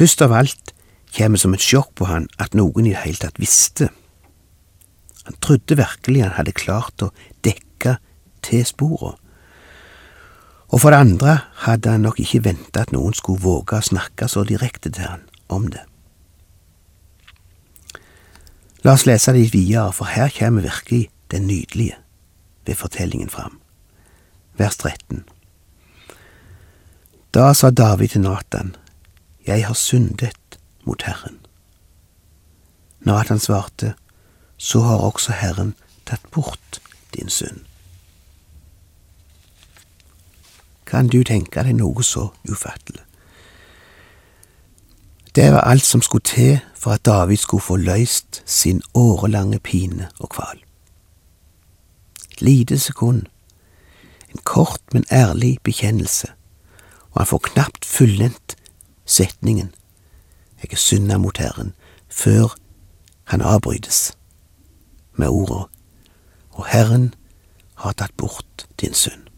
Først 0.00 0.22
av 0.24 0.32
alt 0.32 0.70
kommer 1.12 1.36
som 1.36 1.52
et 1.52 1.60
sjokk 1.60 1.90
på 2.00 2.06
han 2.08 2.30
at 2.40 2.54
noen 2.56 2.86
i 2.86 2.94
det 2.94 3.02
hele 3.02 3.20
tatt 3.20 3.36
visste. 3.42 3.90
Han 5.26 5.36
trodde 5.44 5.76
virkelig 5.76 6.22
han 6.24 6.38
hadde 6.38 6.56
klart 6.56 7.04
å 7.04 7.10
dekke 7.44 7.98
til 8.40 8.64
sporene. 8.64 9.18
Og 10.72 10.80
for 10.80 10.94
det 10.94 11.02
andre 11.02 11.36
hadde 11.66 11.92
han 11.92 12.06
nok 12.06 12.22
ikke 12.22 12.46
venta 12.46 12.86
at 12.86 12.96
noen 12.96 13.12
skulle 13.12 13.44
våge 13.44 13.76
å 13.76 13.84
snakke 13.90 14.30
så 14.30 14.46
direkte 14.48 14.88
til 14.88 15.04
han 15.04 15.28
om 15.52 15.68
det. 15.68 15.84
La 18.80 18.94
oss 18.96 19.04
lese 19.04 19.36
litt 19.36 19.52
videre, 19.52 19.92
for 19.92 20.08
her 20.08 20.32
kommer 20.32 20.64
virkelig 20.64 21.10
det 21.28 21.42
nydelige 21.44 21.98
ved 22.64 22.78
fortellingen 22.80 23.28
fram. 23.28 23.58
Vers 24.56 24.80
13. 24.80 25.26
Da 27.36 27.50
sa 27.52 27.68
David 27.68 28.14
til 28.14 28.24
Natan, 28.24 28.78
Jeg 29.46 29.66
har 29.66 29.74
syndet 29.74 30.58
mot 30.84 31.02
Herren. 31.02 31.38
Natan 33.00 33.38
svarte, 33.38 33.94
Så 34.56 34.80
har 34.80 34.96
også 34.96 35.32
Herren 35.32 35.74
tatt 36.06 36.30
bort 36.30 36.80
din 37.14 37.28
synd. 37.28 37.64
Kan 40.86 41.08
du 41.08 41.22
tenke 41.24 41.62
deg 41.64 41.78
noe 41.78 42.04
så 42.04 42.26
ufattelig? 42.44 43.00
Det 45.34 45.52
var 45.52 45.64
alt 45.64 45.84
som 45.84 46.02
skulle 46.02 46.26
til 46.26 46.58
for 46.74 46.92
at 46.92 47.06
David 47.06 47.36
skulle 47.36 47.62
få 47.62 47.76
løst 47.76 48.42
sin 48.46 48.82
årelange 48.94 49.58
pine 49.58 50.10
og 50.18 50.28
kval. 50.28 50.60
Et 52.32 52.42
lite 52.42 52.78
sekund, 52.78 53.22
en 54.28 54.40
kort, 54.44 54.82
men 54.92 55.04
ærlig 55.12 55.58
bekjennelse, 55.62 56.28
og 57.10 57.20
han 57.20 57.26
får 57.26 57.38
knapt 57.38 57.84
fullendt 57.84 58.56
setningen 59.10 59.74
Jeg 60.60 60.72
er 60.72 60.76
synda 60.76 61.16
mot 61.18 61.38
Herren, 61.40 61.72
før 62.08 62.54
han 63.32 63.42
avbrytes 63.42 64.12
med 65.16 65.28
ordet 65.28 65.66
Og 66.50 66.66
Herren 66.68 67.14
har 67.80 67.92
tatt 67.96 68.16
bort 68.16 68.66
din 68.80 68.94
synd. 68.94 69.30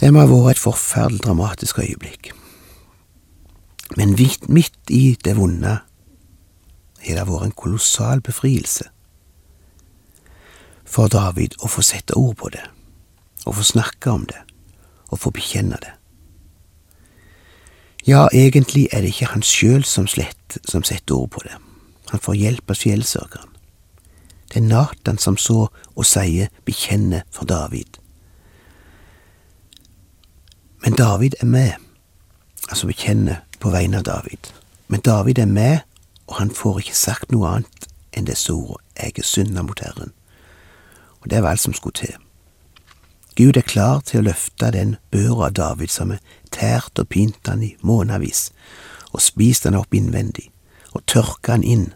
Det 0.00 0.10
må 0.12 0.24
ha 0.24 0.28
vært 0.28 0.56
et 0.56 0.64
forferdelig 0.64 1.22
dramatisk 1.24 1.78
øyeblikk. 1.78 2.32
Men 3.96 4.16
midt 4.48 4.90
i 4.90 5.16
det 5.24 5.36
vonde 5.38 5.78
har 7.06 7.20
det 7.20 7.28
vært 7.28 7.46
en 7.46 7.54
kolossal 7.56 8.20
befrielse 8.20 8.88
for 10.86 11.10
David 11.10 11.56
å 11.62 11.70
få 11.70 11.82
sette 11.82 12.16
ord 12.18 12.36
på 12.40 12.50
det, 12.54 12.62
å 13.46 13.54
få 13.54 13.64
snakke 13.66 14.10
om 14.10 14.26
det, 14.26 14.42
å 15.10 15.18
få 15.20 15.32
bekjenne 15.34 15.78
det. 15.82 15.92
Ja, 18.06 18.28
egentlig 18.32 18.86
er 18.92 19.02
det 19.02 19.14
ikke 19.14 19.32
han 19.32 19.42
sjøl 19.42 19.84
som, 19.84 20.06
slett, 20.06 20.58
som 20.68 20.84
setter 20.86 21.16
ord 21.18 21.30
på 21.34 21.42
det, 21.42 21.56
han 22.10 22.22
får 22.22 22.38
hjelp 22.38 22.70
av 22.70 22.78
sjelsørgeren. 22.78 23.52
Det 24.46 24.60
er 24.60 24.68
Natan 24.68 25.18
som 25.18 25.34
så 25.36 25.66
å 25.66 26.04
sier 26.06 26.52
bekjenner 26.64 27.24
for 27.34 27.48
David. 27.50 27.98
Men 30.84 30.94
David 30.94 31.34
er 31.40 31.50
med, 31.50 31.72
altså 32.68 32.86
bekjenner 32.86 33.42
på 33.58 33.72
vegne 33.74 33.98
av 33.98 34.06
David. 34.06 34.52
Men 34.86 35.02
David 35.02 35.38
er 35.42 35.50
med, 35.50 35.82
og 36.30 36.38
han 36.38 36.54
får 36.54 36.78
ikke 36.84 36.94
sagt 36.94 37.34
noe 37.34 37.56
annet 37.56 37.88
enn 38.14 38.30
disse 38.30 38.54
ordene, 38.54 38.84
jeg 38.96 39.18
er 39.18 39.26
synda 39.26 39.66
mot 39.66 39.82
Herren. 39.82 40.14
Og 41.20 41.30
det 41.30 41.42
var 41.42 41.56
alt 41.56 41.66
som 41.66 41.74
skulle 41.74 41.98
til. 41.98 42.14
Gud 43.36 43.56
er 43.56 43.66
klar 43.68 44.00
til 44.08 44.22
å 44.22 44.28
løfte 44.30 44.70
den 44.72 44.94
børa 45.12 45.50
av 45.50 45.56
David 45.58 45.92
som 45.92 46.14
er 46.14 46.22
tært 46.54 46.96
og 47.02 47.10
pint 47.12 47.50
han 47.50 47.60
i 47.66 47.74
månedsvis, 47.84 48.48
og 49.12 49.20
spist 49.20 49.68
han 49.68 49.76
opp 49.76 49.92
innvendig, 49.94 50.48
og 50.96 51.04
tørka 51.04 51.52
han 51.52 51.66
inn, 51.66 51.90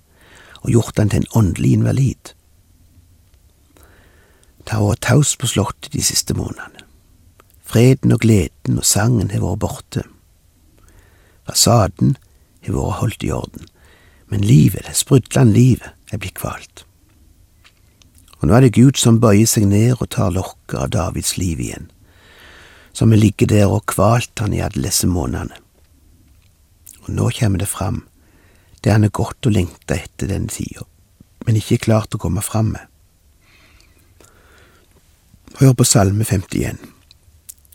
og 0.61 0.75
gjort 0.75 1.01
han 1.01 1.09
til 1.09 1.23
en 1.23 1.33
åndelig 1.41 1.73
invalid. 1.79 2.35
Det 4.61 4.77
har 4.77 4.85
vært 4.85 5.07
taus 5.09 5.33
på 5.41 5.49
slottet 5.49 5.95
de 5.97 6.05
siste 6.05 6.37
månedene. 6.37 6.85
Freden 7.65 8.13
og 8.13 8.21
gleden 8.21 8.77
og 8.83 8.85
sangen 8.85 9.33
har 9.33 9.41
vært 9.41 9.63
borte. 9.65 10.05
Fasaden 11.49 12.19
har 12.67 12.77
vært 12.77 13.01
holdt 13.01 13.25
i 13.25 13.33
orden, 13.33 13.65
men 14.29 14.45
livet, 14.45 14.85
det 14.85 14.99
sprudlende 14.99 15.57
livet, 15.57 15.97
er 16.13 16.21
blitt 16.21 16.37
kvalt. 16.37 16.85
Og 18.41 18.49
nå 18.49 18.57
er 18.57 18.65
det 18.65 18.77
Gud 18.77 18.97
som 18.97 19.21
bøyer 19.21 19.49
seg 19.49 19.67
ned 19.69 19.99
og 19.99 20.09
tar 20.15 20.33
lokket 20.33 20.79
av 20.81 20.93
Davids 20.95 21.37
liv 21.37 21.61
igjen, 21.61 21.91
som 22.97 23.13
har 23.13 23.21
ligget 23.21 23.53
der 23.53 23.69
og 23.69 23.85
kvalt 23.93 24.41
han 24.41 24.55
i 24.57 24.63
alle 24.65 24.87
disse 24.89 25.09
månedene. 25.09 25.59
Og 27.05 27.11
nå 27.17 27.29
kommer 27.37 27.61
det 27.61 27.69
fram, 27.69 28.05
det 28.81 28.95
han 28.95 29.05
har 29.05 29.13
gått 29.13 29.47
og 29.47 29.53
lengta 29.53 29.99
etter 29.99 30.31
denne 30.31 30.49
tida, 30.53 30.87
men 31.45 31.61
ikke 31.61 31.83
klart 31.85 32.17
å 32.17 32.23
komme 32.23 32.45
fram 32.45 32.73
med. 32.77 32.87
Hør 35.61 35.75
på 35.77 35.85
Salme 35.85 36.25
51. 36.25 36.81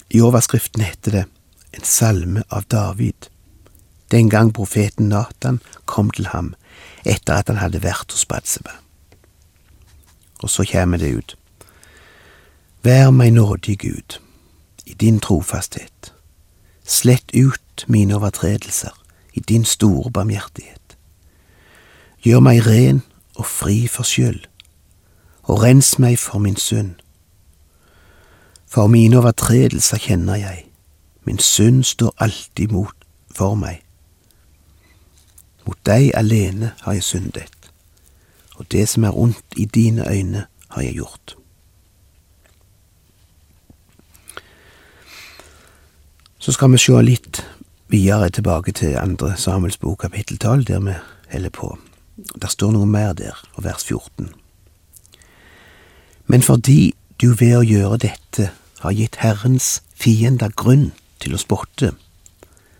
I 0.09 0.21
overskriften 0.25 0.81
heter 0.85 1.11
det 1.11 1.25
En 1.75 1.83
salme 1.83 2.41
av 2.47 2.63
David, 2.71 3.27
den 4.13 4.29
gang 4.31 4.53
profeten 4.55 5.09
Natan 5.11 5.59
kom 5.83 6.07
til 6.15 6.29
ham 6.31 6.53
etter 7.03 7.35
at 7.35 7.51
han 7.51 7.59
hadde 7.59 7.83
vært 7.83 8.15
hos 8.15 8.23
Batseba. 8.29 8.84
Og 10.43 10.49
så 10.49 10.65
kommer 10.71 10.97
det 10.97 11.13
ut. 11.15 11.37
Vær 12.83 13.09
meg 13.09 13.31
nådig, 13.33 13.79
Gud, 13.79 14.19
i 14.85 14.93
din 14.93 15.19
trofasthet. 15.19 16.13
slett 16.85 17.31
ut 17.33 17.85
mine 17.87 18.15
overtredelser 18.15 18.93
i 19.33 19.39
din 19.39 19.65
store 19.65 20.11
barmhjertighet. 20.11 20.97
Gjør 22.21 22.39
meg 22.39 22.67
ren 22.67 23.01
og 23.35 23.45
fri 23.45 23.87
for 23.87 24.03
skyld, 24.03 24.45
og 25.43 25.63
rens 25.63 25.99
meg 25.99 26.19
for 26.19 26.39
min 26.39 26.55
synd. 26.55 26.95
For 28.67 28.87
mine 28.87 29.17
overtredelser 29.17 29.97
kjenner 29.97 30.35
jeg, 30.35 30.65
min 31.25 31.39
synd 31.39 31.83
står 31.83 32.13
alltid 32.17 32.67
mot 32.71 32.95
for 33.35 33.55
meg. 33.55 33.81
Mot 35.65 35.77
deg 35.85 36.11
alene 36.13 36.73
har 36.81 36.93
jeg 36.93 37.03
syndet, 37.03 37.54
og 38.55 38.71
det 38.71 38.87
som 38.89 39.03
er 39.03 39.17
ondt 39.17 39.57
i 39.57 39.65
dine 39.65 40.07
øyne 40.09 40.45
har 40.69 40.81
jeg 40.81 40.93
gjort. 40.93 41.35
Så 46.39 46.51
skal 46.51 46.71
vi 46.71 46.77
se 46.77 47.01
litt 47.01 47.41
videre 47.89 48.29
tilbake 48.29 48.71
til 48.71 48.97
andre 49.01 49.37
Samuels 49.37 49.77
bok 49.77 50.03
kapittel 50.03 50.37
tolv, 50.37 50.65
der 50.65 50.79
vi 50.79 50.93
holder 51.31 51.49
på. 51.49 51.77
Der 52.41 52.47
står 52.47 52.71
noe 52.71 52.85
mer 52.85 53.13
der, 53.13 53.39
og 53.55 53.63
vers 53.63 53.85
14. 53.85 54.29
Men 56.27 56.41
fordi 56.41 56.93
du 57.21 57.33
ved 57.33 57.57
å 57.57 57.65
gjøre 57.65 57.97
dette 57.97 58.51
har 58.81 58.93
gitt 58.93 59.19
Herrens 59.23 59.81
fiender 59.95 60.53
grunn 60.53 60.91
til 61.19 61.33
å 61.33 61.41
spotte, 61.41 61.93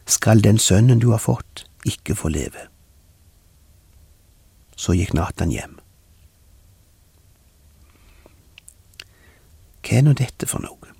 skal 0.05 0.43
den 0.45 0.57
sønnen 0.61 1.01
du 1.01 1.09
har 1.11 1.23
fått, 1.23 1.65
ikke 1.85 2.15
få 2.15 2.29
leve. 2.29 2.67
Så 4.75 4.93
gikk 4.93 5.13
Natan 5.13 5.51
hjem. 5.51 5.79
Hva 9.85 9.99
er 9.99 10.05
nå 10.05 10.15
dette 10.17 10.49
for 10.49 10.63
noe? 10.65 10.91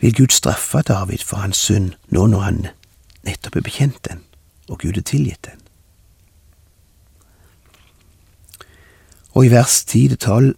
Vil 0.00 0.14
Gud 0.14 0.32
straffe 0.32 0.82
David 0.86 1.24
for 1.24 1.40
hans 1.42 1.58
synd 1.58 1.94
nå 2.12 2.26
når 2.30 2.42
han 2.44 2.58
nettopp 3.24 3.56
er 3.56 3.64
bekjent 3.66 4.00
den, 4.04 4.20
og 4.68 4.82
Gud 4.84 4.98
er 5.00 5.06
tilgitt 5.06 5.48
den? 5.48 5.60
Og 9.34 9.46
i 9.46 9.50
vers 9.50 9.80
10-12 9.88 10.52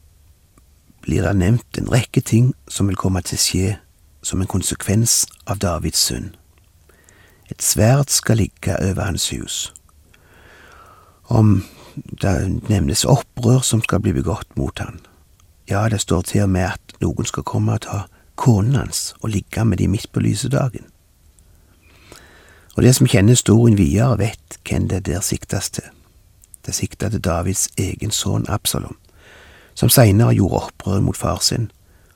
blir 1.06 1.22
det 1.22 1.36
nevnt 1.38 1.78
en 1.78 1.92
rekke 1.92 2.20
ting 2.20 2.52
som 2.68 2.90
vil 2.90 2.98
komme 3.00 3.22
til 3.24 3.38
å 3.38 3.44
skje 3.44 3.76
som 4.26 4.42
en 4.42 4.50
konsekvens 4.50 5.22
av 5.46 5.62
Davids 5.62 6.02
synd. 6.10 6.34
Et 7.48 7.62
sverd 7.62 8.10
skal 8.10 8.42
ligge 8.42 8.74
over 8.82 9.06
hans 9.06 9.30
hus. 9.30 9.70
Om 11.28 11.64
det 12.22 12.60
nevnes 12.68 13.04
opprør 13.04 13.62
som 13.64 13.82
skal 13.82 14.02
bli 14.04 14.12
begått 14.12 14.56
mot 14.56 14.78
han. 14.78 15.00
Ja, 15.68 15.88
det 15.88 16.00
står 16.00 16.22
til 16.22 16.44
og 16.44 16.52
med 16.54 16.68
at 16.76 16.98
noen 17.02 17.26
skal 17.26 17.46
komme 17.46 17.74
og 17.74 17.86
ta 17.86 18.04
konen 18.36 18.76
hans 18.76 19.14
og 19.22 19.32
ligge 19.34 19.64
med 19.64 19.80
de 19.80 19.88
midt 19.88 20.12
på 20.12 20.22
lyse 20.22 20.48
dagen. 20.52 20.86
Og 22.76 22.82
det 22.82 22.94
som 22.94 23.08
kjenner 23.08 23.32
historien 23.32 23.78
videre, 23.78 24.18
vet 24.18 24.58
hvem 24.68 24.88
det 24.88 25.06
der 25.06 25.20
siktes 25.24 25.70
til. 25.70 25.88
Det 26.66 26.74
sikta 26.74 27.08
til 27.08 27.24
Davids 27.24 27.68
egen 27.78 28.10
sønn 28.10 28.44
Absalom, 28.48 28.96
som 29.74 29.88
seinere 29.88 30.34
gjorde 30.36 30.66
opprør 30.66 31.00
mot 31.00 31.16
far 31.16 31.40
sin 31.40 31.70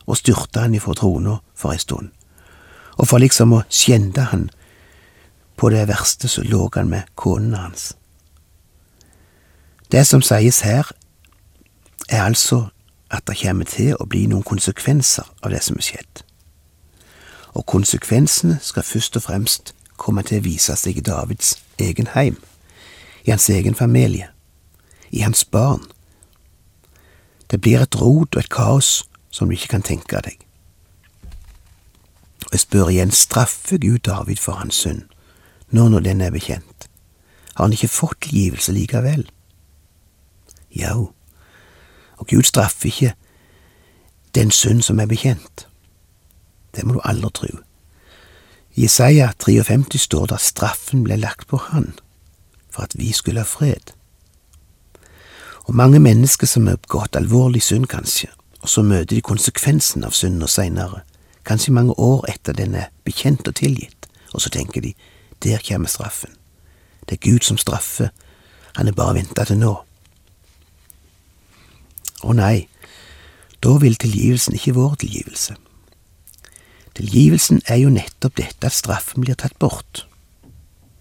og 0.07 0.19
styrta 0.19 0.67
han 0.67 0.75
ifra 0.75 0.95
trona 0.99 1.39
for 1.55 1.73
ei 1.73 1.79
stund, 1.79 2.11
og 2.99 3.07
for 3.07 3.23
liksom 3.23 3.55
å 3.55 3.63
skjende 3.71 4.27
han 4.33 4.49
på 5.57 5.71
det 5.71 5.87
verste 5.89 6.29
så 6.29 6.43
lå 6.43 6.69
han 6.75 6.91
med 6.91 7.09
konen 7.15 7.55
hans. 7.55 7.93
Det 9.93 10.07
som 10.07 10.23
sies 10.23 10.61
her, 10.61 10.87
er 12.09 12.23
altså 12.23 12.69
at 13.11 13.27
det 13.27 13.39
kommer 13.43 13.67
til 13.67 13.97
å 13.99 14.07
bli 14.07 14.27
noen 14.31 14.47
konsekvenser 14.47 15.27
av 15.43 15.51
det 15.51 15.63
som 15.67 15.79
er 15.81 15.87
skjedd. 15.87 16.21
Og 17.59 17.67
konsekvensene 17.67 18.61
skal 18.63 18.87
først 18.87 19.19
og 19.19 19.25
fremst 19.27 19.73
komme 19.99 20.23
til 20.23 20.39
å 20.39 20.45
vise 20.45 20.77
seg 20.79 21.01
i 21.01 21.05
Davids 21.07 21.57
egen 21.83 22.13
heim, 22.15 22.39
i 23.27 23.33
hans 23.35 23.49
egen 23.51 23.75
familie, 23.75 24.31
i 25.11 25.25
hans 25.27 25.43
barn. 25.45 25.83
Det 27.51 27.59
blir 27.61 27.83
et 27.83 27.99
rot 27.99 28.37
og 28.37 28.45
et 28.45 28.53
kaos 28.53 29.03
som 29.35 29.51
du 29.51 29.57
ikke 29.57 29.75
kan 29.75 29.83
tenke 29.87 30.23
deg. 30.23 30.39
Og 32.47 32.55
jeg 32.55 32.63
spør 32.63 32.95
igjen, 32.95 33.11
straffer 33.11 33.83
Gud 33.83 34.07
David 34.07 34.39
for 34.39 34.63
hans 34.63 34.79
synd, 34.87 35.03
nå 35.71 35.89
når 35.91 36.07
den 36.07 36.23
er 36.23 36.31
bekjent? 36.31 36.87
Har 37.59 37.67
han 37.67 37.75
ikke 37.75 37.91
fått 37.91 38.23
tilgivelse 38.23 38.73
likevel? 38.73 39.27
Jau, 40.77 41.11
og 42.17 42.27
Gud 42.27 42.43
straffer 42.43 42.87
ikke 42.87 43.15
den 44.35 44.51
synd 44.51 44.83
som 44.83 45.01
er 45.01 45.07
bekjent. 45.07 45.67
Det 46.77 46.87
må 46.87 46.95
du 46.95 47.01
aldri 47.05 47.31
tro. 47.35 47.51
I 48.75 48.85
Isaiah 48.85 49.33
53 49.39 49.99
står 49.99 50.27
det 50.27 50.39
at 50.39 50.47
straffen 50.47 51.03
ble 51.05 51.17
lagt 51.17 51.49
på 51.51 51.57
Han 51.57 51.93
for 52.71 52.83
at 52.83 52.99
vi 52.99 53.13
skulle 53.13 53.41
ha 53.41 53.45
fred. 53.45 53.93
Og 55.65 55.75
mange 55.75 56.01
mennesker 56.01 56.47
som 56.47 56.67
har 56.67 56.77
begått 56.77 57.17
alvorlig 57.17 57.63
synd, 57.63 57.87
kanskje, 57.87 58.29
og 58.63 58.69
så 58.69 58.83
møter 58.83 59.17
de 59.17 59.21
konsekvensen 59.21 60.05
av 60.05 60.15
synden 60.15 60.49
seinere, 60.49 61.03
kanskje 61.45 61.75
mange 61.75 61.99
år 61.99 62.25
etter 62.31 62.55
den 62.55 62.75
er 62.75 62.91
bekjent 63.05 63.49
og 63.49 63.55
tilgitt, 63.59 64.07
og 64.33 64.41
så 64.41 64.51
tenker 64.51 64.81
de, 64.81 64.95
der 65.43 65.63
kommer 65.69 65.89
straffen. 65.89 66.31
Det 67.09 67.19
er 67.19 67.31
Gud 67.31 67.45
som 67.47 67.59
straffer, 67.59 68.09
han 68.77 68.89
er 68.89 68.95
bare 68.95 69.15
venta 69.15 69.45
til 69.45 69.59
nå. 69.59 69.75
Å 72.23 72.35
nei, 72.37 72.69
da 73.65 73.77
vil 73.81 73.97
tilgivelsen 74.01 74.57
ikke 74.57 74.77
vår 74.77 74.97
tilgivelse. 75.03 75.57
Tilgivelsen 76.97 77.63
er 77.67 77.81
jo 77.81 77.93
nettopp 77.93 78.37
dette 78.41 78.67
at 78.67 78.77
straffen 78.77 79.25
blir 79.25 79.39
tatt 79.39 79.57
bort. 79.59 80.07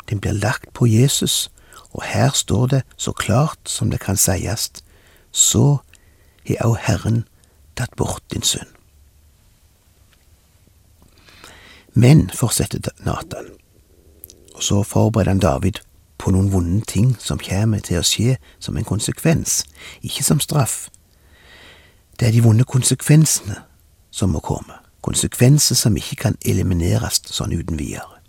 Den 0.10 0.22
blir 0.24 0.38
lagt 0.38 0.72
på 0.74 0.88
Jesus, 0.88 1.50
og 1.92 2.04
her 2.04 2.32
står 2.34 2.68
det 2.68 2.82
så 2.98 3.12
klart 3.12 3.60
som 3.66 3.90
det 3.90 4.00
kan 4.00 4.18
sies, 4.18 4.70
så 5.32 5.80
har 6.48 6.66
òg 6.66 6.78
Herren 6.86 7.24
tatt 7.76 7.96
bort 7.96 8.24
din 8.34 8.46
synd. 8.46 8.70
Men, 11.94 12.30
fortsetter 12.34 12.80
Nathan, 13.04 13.50
og 14.56 14.64
så 14.64 14.84
forbereder 14.84 15.32
han 15.32 15.40
David 15.44 15.82
på 16.18 16.32
noen 16.32 16.52
vonde 16.52 16.86
ting 16.86 17.16
som 17.20 17.42
kommer 17.42 17.82
til 17.84 18.00
å 18.00 18.06
skje 18.06 18.38
som 18.60 18.78
en 18.78 18.88
konsekvens, 18.88 19.64
ikke 20.02 20.24
som 20.24 20.40
straff. 20.44 20.90
Det 22.20 22.28
er 22.28 22.32
de 22.32 22.44
vonde 22.44 22.64
konsekvensene 22.64 23.56
som 24.12 24.30
må 24.30 24.40
komme, 24.40 24.74
konsekvenser 25.02 25.76
som 25.76 25.98
ikke 25.98 26.16
kan 26.16 26.36
elimineres 26.46 27.22
sånn 27.32 27.54
uten 27.56 27.80
videre. 27.80 28.20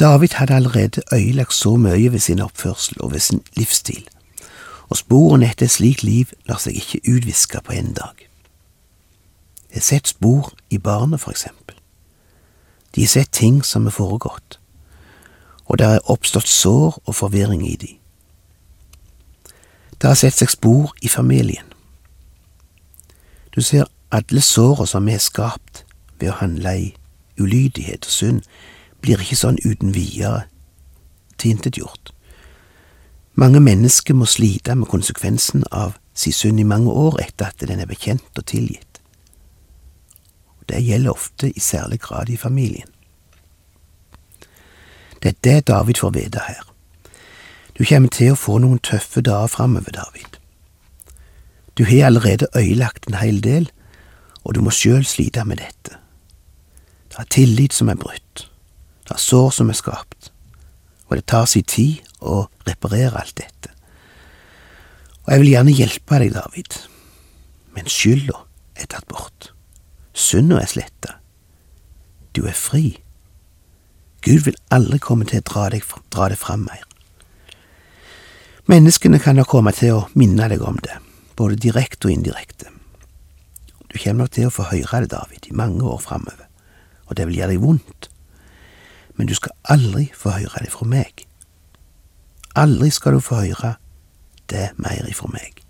David 0.00 0.34
hadde 0.40 0.54
allerede 0.54 1.02
øyelagt 1.12 1.54
så 1.54 1.76
mye 1.76 2.12
ved 2.12 2.18
sin 2.18 2.40
oppførsel 2.40 3.00
og 3.00 3.12
ved 3.12 3.20
sin 3.20 3.42
livsstil, 3.56 4.08
og 4.88 4.96
sporene 4.96 5.50
etter 5.50 5.68
et 5.68 5.70
slikt 5.70 6.02
liv 6.02 6.32
lar 6.48 6.58
seg 6.58 6.74
ikke 6.80 7.00
utviske 7.14 7.60
på 7.64 7.72
en 7.72 7.92
dag. 7.92 8.26
Jeg 9.70 9.76
har 9.76 9.86
sett 9.86 10.08
spor 10.08 10.52
i 10.70 10.78
barnet, 10.78 11.20
for 11.20 11.30
eksempel. 11.30 11.76
De 12.94 13.00
har 13.00 13.08
sett 13.08 13.30
ting 13.32 13.64
som 13.64 13.86
har 13.86 13.94
foregått, 13.94 14.58
og 15.66 15.78
det 15.78 15.86
er 15.86 16.10
oppstått 16.10 16.48
sår 16.48 17.02
og 17.04 17.14
forvirring 17.14 17.62
i 17.68 17.76
de. 17.76 17.92
Det 20.00 20.08
har 20.08 20.18
sett 20.18 20.34
seg 20.34 20.50
spor 20.50 20.94
i 21.02 21.08
familien. 21.08 21.69
Du 23.54 23.62
ser 23.62 23.88
alle 24.10 24.40
såra 24.40 24.86
som 24.86 25.08
har 25.08 25.18
skapt 25.18 25.84
ved 26.20 26.30
å 26.30 26.38
handle 26.40 26.74
i 26.76 26.88
ulydighet 27.40 28.06
og 28.06 28.12
synd, 28.12 28.42
blir 29.00 29.20
ikke 29.22 29.38
sånn 29.38 29.58
uten 29.64 29.94
videre 29.96 30.44
tilintetgjort. 31.40 32.12
Mange 33.34 33.60
mennesker 33.60 34.14
må 34.14 34.26
slite 34.28 34.74
med 34.76 34.90
konsekvensen 34.90 35.64
av 35.72 35.96
sin 36.14 36.36
synd 36.36 36.60
i 36.60 36.68
mange 36.68 36.92
år 36.92 37.20
etter 37.22 37.48
at 37.48 37.62
den 37.64 37.80
er 37.80 37.88
bekjent 37.88 38.36
og 38.36 38.44
tilgitt. 38.50 39.00
Det 40.68 40.82
gjelder 40.84 41.10
ofte 41.10 41.48
i 41.50 41.60
særlig 41.60 42.00
grad 42.00 42.28
i 42.30 42.36
familien. 42.36 42.88
Dette 45.22 45.50
er 45.50 45.64
David 45.66 45.98
får 45.98 46.12
vite 46.14 46.44
her. 46.46 46.62
Du 47.78 47.84
kommer 47.84 48.08
til 48.12 48.32
å 48.32 48.38
få 48.38 48.58
noen 48.60 48.78
tøffe 48.78 49.22
dager 49.24 49.50
framover, 49.50 49.90
David. 49.96 50.29
Du 51.78 51.84
har 51.84 52.06
allerede 52.06 52.46
øyelagt 52.56 53.06
en 53.08 53.14
hel 53.14 53.40
del, 53.44 53.70
og 54.44 54.54
du 54.54 54.62
må 54.62 54.72
sjøl 54.74 55.04
slite 55.04 55.44
med 55.44 55.60
dette. 55.60 55.96
Det 57.10 57.18
er 57.18 57.30
tillit 57.30 57.74
som 57.74 57.88
er 57.88 57.98
brutt, 58.00 58.46
det 59.08 59.16
er 59.16 59.22
sår 59.22 59.50
som 59.50 59.70
er 59.70 59.78
skapt, 59.78 60.32
og 61.08 61.16
det 61.16 61.26
tar 61.26 61.46
sin 61.50 61.66
tid 61.66 62.00
å 62.20 62.46
reparere 62.68 63.20
alt 63.20 63.36
dette. 63.38 63.72
Og 65.26 65.32
jeg 65.32 65.42
vil 65.42 65.52
gjerne 65.52 65.76
hjelpe 65.76 66.20
deg, 66.22 66.34
David, 66.34 66.78
men 67.74 67.90
skylda 67.90 68.44
er 68.76 68.90
tatt 68.90 69.06
bort. 69.10 69.52
Synda 70.14 70.60
er 70.60 70.70
sletta. 70.70 71.16
Du 72.34 72.46
er 72.46 72.56
fri. 72.56 73.00
Gud 74.22 74.46
vil 74.46 74.58
aldri 74.70 74.98
komme 75.02 75.26
til 75.26 75.42
å 75.42 75.48
dra 75.48 75.68
deg, 75.72 75.84
dra 76.12 76.28
det 76.30 76.38
fram 76.38 76.66
mer. 76.66 76.82
Menneskene 78.70 79.18
kan 79.18 79.38
da 79.40 79.46
komme 79.48 79.72
til 79.74 79.96
å 79.96 80.08
minne 80.14 80.48
deg 80.50 80.62
om 80.62 80.78
det 80.84 80.98
både 81.40 81.56
direkte 81.56 82.08
og 82.08 82.12
indirekte. 82.12 82.68
Du 83.88 83.96
kommer 83.98 84.26
nok 84.26 84.34
til 84.36 84.50
å 84.50 84.52
få 84.54 84.68
høre 84.68 85.04
det, 85.04 85.14
David, 85.14 85.48
i 85.48 85.56
mange 85.56 85.82
år 85.82 85.98
framover, 86.04 86.46
og 87.08 87.16
det 87.16 87.26
vil 87.26 87.40
gjøre 87.40 87.54
deg 87.54 87.64
vondt. 87.64 88.10
Men 89.16 89.28
du 89.28 89.34
skal 89.34 89.56
aldri 89.72 90.10
få 90.16 90.34
høre 90.36 90.64
det 90.64 90.72
fra 90.74 90.86
meg. 90.86 91.24
Aldri 92.60 92.90
skal 92.92 93.16
du 93.16 93.24
få 93.24 93.40
høre 93.40 93.74
det 94.52 94.70
mer 94.76 95.08
ifra 95.08 95.30
meg. 95.32 95.62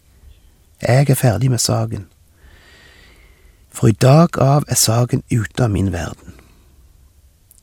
Jeg 0.83 1.11
er 1.11 1.19
ferdig 1.19 1.51
med 1.53 1.63
saken. 1.63 2.07
For 3.71 3.93
i 3.93 3.97
dag 3.97 4.39
av 4.43 4.67
er 4.69 4.79
saken 4.81 5.23
ute 5.31 5.65
av 5.65 5.71
min 5.71 5.93
verden. 5.93 6.35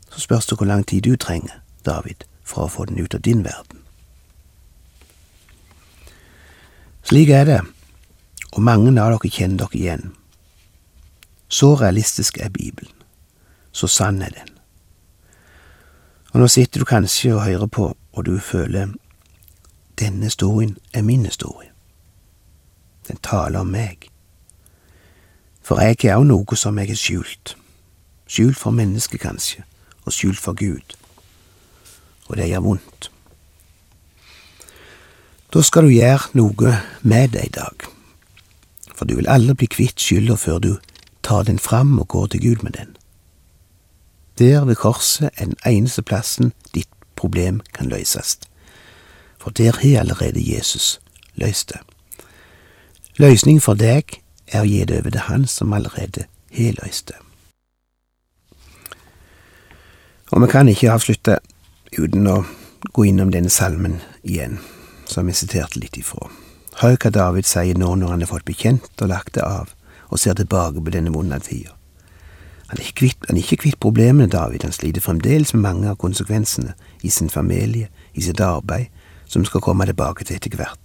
Så 0.09 0.23
spørs 0.23 0.47
det 0.47 0.57
hvor 0.57 0.69
lang 0.69 0.85
tid 0.87 1.03
du 1.03 1.15
trenger, 1.15 1.59
David, 1.85 2.23
for 2.43 2.65
å 2.65 2.71
få 2.71 2.85
den 2.87 3.01
ut 3.03 3.15
av 3.17 3.25
din 3.25 3.43
verden. 3.43 3.83
Slik 7.07 7.29
er 7.29 7.45
det, 7.47 7.61
og 8.57 8.63
mange 8.65 8.89
av 8.97 9.13
dere 9.13 9.29
kjenner 9.29 9.67
dere 9.67 9.77
igjen. 9.77 10.05
Så 11.47 11.75
realistisk 11.77 12.39
er 12.41 12.49
Bibelen. 12.49 12.91
Så 13.71 13.87
sann 13.87 14.21
er 14.21 14.33
den. 14.33 14.49
Og 16.33 16.41
nå 16.41 16.47
sitter 16.49 16.81
du 16.81 16.85
kanskje 16.85 17.35
og 17.35 17.43
hører 17.45 17.69
på, 17.69 17.91
og 18.13 18.25
du 18.25 18.39
føler 18.39 18.95
denne 19.99 20.25
historien 20.25 20.77
er 20.93 21.01
min 21.01 21.25
historie. 21.25 21.69
Den 23.07 23.17
taler 23.23 23.59
om 23.59 23.69
meg. 23.71 24.09
For 25.61 25.79
jeg 25.81 26.01
er 26.05 26.17
òg 26.17 26.25
noe 26.25 26.57
som 26.57 26.79
jeg 26.81 26.89
er 26.89 26.99
skjult. 26.99 27.53
Skjult 28.27 28.57
for 28.57 28.71
mennesket, 28.71 29.21
kanskje, 29.21 29.63
og 30.05 30.13
skjult 30.13 30.41
for 30.41 30.57
Gud. 30.57 30.97
Og 32.27 32.37
det 32.37 32.49
gjør 32.49 32.65
vondt. 32.65 33.11
Da 35.53 35.61
skal 35.61 35.85
du 35.85 35.93
gjøre 35.93 36.33
noe 36.33 36.73
med 37.01 37.37
det 37.37 37.45
i 37.45 37.53
dag. 37.53 37.96
For 38.97 39.05
du 39.05 39.15
vil 39.15 39.29
aldri 39.29 39.53
bli 39.53 39.67
kvitt 39.69 40.01
skylda 40.01 40.35
før 40.41 40.59
du 40.59 40.71
tar 41.23 41.43
den 41.45 41.59
fram 41.59 41.99
og 41.99 42.07
går 42.07 42.27
til 42.33 42.41
Gud 42.41 42.63
med 42.63 42.71
den. 42.71 42.95
Der 44.39 44.65
ved 44.65 44.75
korset 44.75 45.29
er 45.37 45.45
den 45.45 45.57
eneste 45.65 46.01
plassen 46.01 46.53
ditt 46.73 46.89
problem 47.15 47.61
kan 47.73 47.89
løses. 47.89 48.39
For 49.41 49.49
der 49.49 49.77
har 49.81 49.99
allerede 49.99 50.55
Jesus 50.55 50.99
løst 51.35 51.69
det. 51.69 51.79
Løsningen 53.17 53.61
for 53.61 53.73
deg 53.73 54.21
er 54.47 54.61
å 54.61 54.69
gi 54.69 54.83
det 54.85 54.99
over 54.99 55.13
til 55.13 55.25
Han 55.29 55.47
som 55.47 55.73
allerede 55.73 56.25
har 56.53 56.77
løst 56.83 57.07
det. 57.07 57.17
Og 60.31 60.41
vi 60.41 60.47
kan 60.51 60.69
ikke 60.69 60.91
avslutte 60.91 61.39
uten 61.97 62.27
å 62.27 62.43
gå 62.93 63.07
innom 63.07 63.31
denne 63.31 63.49
salmen 63.49 64.01
igjen, 64.23 64.59
som 65.05 65.27
jeg 65.27 65.39
siterte 65.39 65.79
litt 65.79 65.97
ifra. 65.97 66.29
Hør 66.77 66.93
hva 67.01 67.09
David 67.09 67.47
sier 67.49 67.77
nå 67.77 67.95
når 67.97 68.11
han 68.13 68.21
har 68.21 68.29
fått 68.29 68.45
bekjent 68.45 69.01
og 69.01 69.09
lagt 69.09 69.33
det 69.33 69.41
av, 69.41 69.71
og 70.13 70.19
ser 70.21 70.37
tilbake 70.37 70.83
på 70.83 70.93
denne 70.93 71.13
vonde 71.13 71.39
tida. 71.41 71.73
Han 72.67 72.81
er 72.83 72.91
han 73.27 73.37
er 73.37 73.41
ikke 73.41 73.61
kvitt 73.63 73.79
problemene, 73.79 74.27
David, 74.27 74.63
han 74.63 74.71
sliter 74.71 75.01
fremdeles 75.01 75.53
med 75.53 75.61
mange 75.61 75.89
av 75.89 75.95
konsekvensene 75.95 76.75
i 77.01 77.09
sin 77.09 77.29
familie, 77.29 77.87
i 78.13 78.21
sitt 78.21 78.41
arbeid, 78.41 78.87
som 79.25 79.45
skal 79.45 79.61
komme 79.61 79.85
tilbake 79.85 80.23
til 80.23 80.35
etter 80.35 80.55
hvert. 80.55 80.79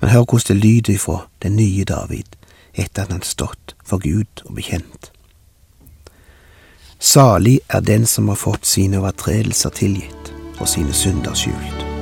Men 0.00 0.10
hør 0.10 0.24
hvordan 0.24 0.56
det 0.56 0.64
lyder 0.64 0.94
ifra 0.94 1.26
den 1.42 1.56
nye 1.56 1.84
David, 1.84 2.36
etter 2.74 3.02
at 3.02 3.10
han 3.10 3.20
har 3.20 3.26
stått 3.26 3.74
for 3.84 3.98
Gud 3.98 4.46
og 4.46 4.54
bekjent. 4.54 5.10
Salig 6.98 7.60
er 7.68 7.80
den 7.80 8.06
som 8.06 8.28
har 8.28 8.40
fått 8.40 8.66
sine 8.66 9.02
overtredelser 9.02 9.70
tilgitt 9.70 10.32
og 10.60 10.68
sine 10.68 10.94
synder 10.94 11.34
skjult. 11.34 11.93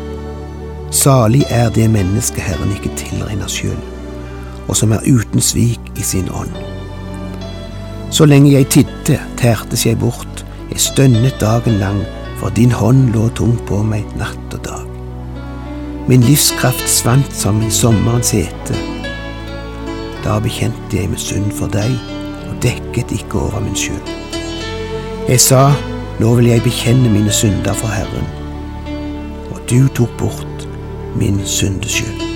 Salig 0.93 1.47
er 1.49 1.71
det 1.73 1.87
mennesket 1.91 2.45
Herren 2.45 2.73
ikke 2.75 2.91
tilregner 3.01 3.49
skyld, 3.49 3.81
og 4.69 4.77
som 4.77 4.93
er 4.93 5.07
uten 5.09 5.41
svik 5.41 5.81
i 5.97 6.05
sin 6.05 6.29
ånd. 6.29 6.53
Så 8.13 8.27
lenge 8.29 8.53
jeg 8.53 8.69
tidde, 8.69 9.17
tærtes 9.41 9.87
jeg 9.87 9.99
bort, 9.99 10.45
jeg 10.69 10.81
stønnet 10.81 11.41
dagen 11.41 11.81
lang, 11.81 12.03
for 12.37 12.53
din 12.53 12.73
hånd 12.77 13.09
lå 13.15 13.31
tungt 13.33 13.65
på 13.71 13.81
meg 13.89 14.05
natt 14.21 14.53
og 14.53 14.61
dag. 14.67 14.85
Min 16.13 16.29
livskraft 16.29 16.85
svant 16.91 17.33
som 17.33 17.63
i 17.65 17.73
sommerens 17.73 18.35
hete. 18.37 18.77
Da 20.21 20.37
bekjente 20.45 21.01
jeg 21.01 21.09
med 21.09 21.25
synd 21.25 21.57
for 21.57 21.73
deg, 21.73 21.97
og 22.51 22.61
dekket 22.61 23.17
ikke 23.17 23.47
over 23.47 23.65
min 23.65 23.79
skyld. 23.79 24.13
Jeg 25.25 25.41
sa, 25.41 25.71
nå 26.21 26.37
vil 26.37 26.53
jeg 26.53 26.69
bekjenne 26.69 27.17
mine 27.17 27.33
synder 27.33 27.73
for 27.81 27.89
Herren, 27.97 28.29
og 29.55 29.63
du 29.71 29.87
tok 29.97 30.19
bort 30.21 30.52
min 31.19 31.47
syndeskyld. 31.47 32.33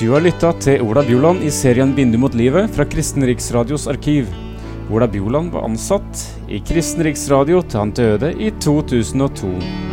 Du 0.00 0.14
har 0.14 0.22
lytta 0.24 0.54
til 0.56 0.80
Ola 0.80 1.02
Bjoland 1.04 1.42
i 1.44 1.50
serien 1.52 1.90
'Bindu 1.92 2.16
mot 2.18 2.34
livet 2.34 2.70
fra 2.72 2.86
Kristen 2.88 3.26
Riksradios 3.28 3.84
arkiv. 3.86 4.30
Ola 4.90 5.06
Bjoland 5.06 5.52
var 5.52 5.68
ansatt 5.68 6.24
i 6.48 6.62
Kristen 6.64 7.04
Riksradio 7.04 7.60
til 7.62 7.82
han 7.84 7.92
døde 7.92 8.32
i 8.40 8.48
2002. 8.64 9.89